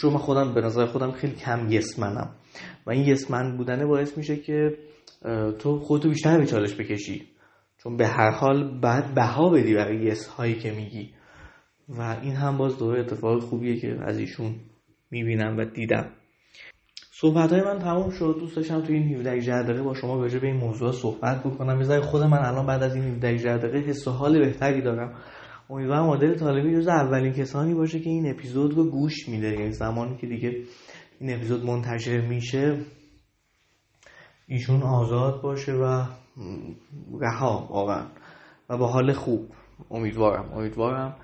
چون 0.02 0.14
من 0.14 0.18
خودم 0.18 0.54
به 0.54 0.62
نظر 0.62 0.86
خودم 0.86 1.12
خیلی 1.12 1.36
کم 1.36 1.72
یسمنم 1.72 2.36
و 2.86 2.92
این 2.92 3.08
یسمن 3.08 3.58
بودنه 3.58 3.86
باعث 3.86 4.18
میشه 4.18 4.36
که 4.36 4.78
تو 5.60 5.80
خودتو 5.80 6.10
بیشتر 6.10 6.38
به 6.38 6.46
چالش 6.46 6.76
بکشی. 6.76 7.28
چون 7.78 7.98
به 7.98 8.08
هر 8.08 8.32
حال 8.32 8.80
بعد 8.80 9.14
بها 9.16 9.50
بدی 9.50 9.74
برای 9.74 10.06
یس 10.06 10.28
هایی 10.28 10.56
که 10.56 10.72
میگی. 10.72 11.10
و 11.90 12.02
این 12.22 12.34
هم 12.34 12.58
باز 12.58 12.78
دوره 12.78 13.00
اتفاق 13.00 13.40
خوبیه 13.40 13.80
که 13.80 13.98
از 14.02 14.20
ایشون 14.20 14.56
می‌بینم 15.12 15.58
و 15.58 15.66
دیدم. 15.66 16.12
صحبت 17.22 17.54
های 17.54 17.62
من 17.62 17.80
تموم 17.80 18.10
شد. 18.10 18.36
دوست 18.40 18.56
داشتم 18.56 18.82
توی 18.82 18.96
این 18.96 19.16
17 19.16 19.64
دقیقه 19.64 19.82
با 19.82 19.94
شما 19.94 20.16
راجع 20.16 20.40
به 20.40 20.48
این 20.48 20.56
موضوع 20.56 20.92
صحبت 20.92 21.44
بکنم. 21.44 21.82
یه 21.82 22.02
خود 22.02 22.24
من 22.24 22.38
الان 22.38 22.66
بعد 22.66 22.84
از 22.84 22.96
این 22.96 23.04
17 23.04 23.58
دقیقه 23.58 23.90
حس 23.90 24.08
و 24.08 24.12
حال 24.12 24.40
بهتری 24.40 24.82
دارم. 24.82 25.16
امیدوارم 25.70 26.04
عادل 26.04 26.36
طالبی 26.36 26.76
جز 26.76 26.88
اولین 26.88 27.34
کسانی 27.34 27.74
باشه 27.74 28.00
که 28.00 28.10
این 28.10 28.30
اپیزود 28.30 28.74
رو 28.74 28.92
گوش 28.92 29.30
میده. 29.30 29.48
یعنی 29.48 29.72
زمانی 29.72 30.18
که 30.18 30.28
دیگه 30.28 30.64
این 31.20 31.36
اپیزود 31.36 31.66
منتشر 31.66 32.22
میشه 32.22 32.78
ایشون 34.48 34.84
آزاد 34.84 35.42
باشه 35.42 35.74
و 35.74 36.04
رها 37.22 37.68
واقعا 37.72 38.06
و 38.70 38.78
با 38.78 38.88
حال 38.88 39.14
خوب. 39.14 39.50
امیدوارم 39.92 40.54
امیدوارم. 40.54 41.16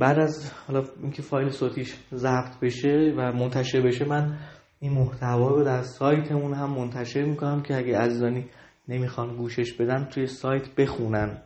بعد 0.00 0.18
از 0.18 0.52
حالا 0.66 0.84
اینکه 1.02 1.22
فایل 1.22 1.48
صوتیش 1.48 1.96
ضبط 2.14 2.60
بشه 2.62 3.14
و 3.16 3.32
منتشر 3.32 3.80
بشه 3.80 4.04
من 4.04 4.38
این 4.82 4.92
محتوا 4.92 5.48
رو 5.48 5.64
در 5.64 5.82
سایتمون 5.82 6.54
هم 6.54 6.70
منتشر 6.70 7.24
می‌کنم 7.24 7.62
که 7.62 7.76
اگه 7.76 7.98
عزیزانی 7.98 8.44
نمی‌خوان 8.88 9.36
گوشش 9.36 9.72
بدن 9.72 10.04
توی 10.04 10.26
سایت 10.26 10.74
بخونن. 10.74 11.42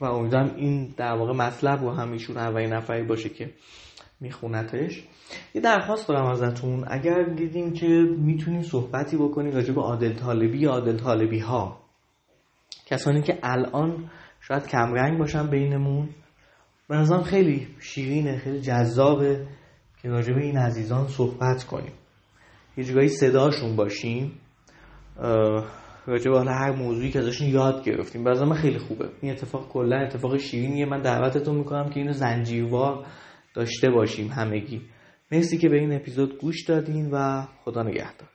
و 0.00 0.04
امیدوارم 0.04 0.54
این 0.56 0.94
در 0.96 1.12
واقع 1.12 1.32
مطلب 1.32 1.80
رو 1.80 1.90
هم 1.90 2.12
ایشون 2.12 2.36
اولین 2.36 2.72
نفری 2.72 3.02
باشه 3.02 3.28
که 3.28 3.50
میخونتش. 4.20 5.04
یه 5.54 5.60
درخواست 5.60 6.08
دارم 6.08 6.26
ازتون. 6.26 6.84
اگر 6.88 7.22
دیدیم 7.22 7.72
که 7.72 7.86
می‌تونیم 8.18 8.62
صحبتی 8.62 9.16
بکنیم 9.16 9.54
راجع 9.54 9.74
به 9.74 9.80
عادل 9.80 10.12
طالبی 10.12 10.58
یا 10.58 10.70
عادل 10.70 10.96
طالبی 10.96 11.38
ها 11.38 11.80
کسانی 12.86 13.22
که 13.22 13.38
الان 13.42 14.10
شاید 14.40 14.66
کمرنگ 14.66 15.18
باشن 15.18 15.50
بینمون. 15.50 16.08
به 16.88 17.22
خیلی 17.24 17.68
شیرینه 17.80 18.38
خیلی 18.38 18.60
جذابه. 18.60 19.46
که 20.02 20.08
راجع 20.08 20.32
به 20.32 20.40
این 20.40 20.56
عزیزان 20.56 21.08
صحبت 21.08 21.64
کنیم. 21.64 21.92
یه 22.76 22.84
جگایی 22.84 23.08
صداشون 23.08 23.76
باشیم 23.76 24.32
راجع 26.06 26.30
به 26.30 26.50
هر 26.50 26.72
موضوعی 26.72 27.10
که 27.10 27.18
ازشون 27.18 27.48
یاد 27.48 27.84
گرفتیم. 27.84 28.24
به 28.24 28.44
من 28.44 28.56
خیلی 28.56 28.78
خوبه. 28.78 29.08
این 29.20 29.32
اتفاق 29.32 29.68
کلا 29.68 29.96
اتفاق 29.96 30.36
شیرینیه. 30.36 30.86
من 30.86 31.00
دعوتتون 31.00 31.56
می‌کنم 31.56 31.90
که 31.90 32.00
اینو 32.00 32.12
زنجیروار 32.12 33.06
داشته 33.54 33.90
باشیم 33.90 34.28
همگی. 34.28 34.82
مرسی 35.32 35.58
که 35.58 35.68
به 35.68 35.76
این 35.76 35.92
اپیزود 35.92 36.38
گوش 36.38 36.64
دادین 36.64 37.10
و 37.10 37.46
خدا 37.64 37.82
نگهدار. 37.82 38.28